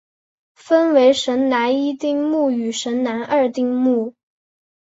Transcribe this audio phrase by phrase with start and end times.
[0.55, 4.15] 分为神南一丁目与神南二丁目。